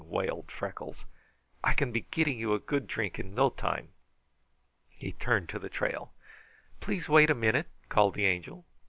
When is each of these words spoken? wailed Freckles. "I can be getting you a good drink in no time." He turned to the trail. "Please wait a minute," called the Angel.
wailed 0.07 0.51
Freckles. 0.51 1.05
"I 1.63 1.75
can 1.75 1.91
be 1.91 2.01
getting 2.09 2.39
you 2.39 2.55
a 2.55 2.59
good 2.59 2.87
drink 2.87 3.19
in 3.19 3.35
no 3.35 3.51
time." 3.51 3.89
He 4.89 5.11
turned 5.11 5.47
to 5.49 5.59
the 5.59 5.69
trail. 5.69 6.11
"Please 6.79 7.07
wait 7.07 7.29
a 7.29 7.35
minute," 7.35 7.67
called 7.87 8.15
the 8.15 8.25
Angel. 8.25 8.65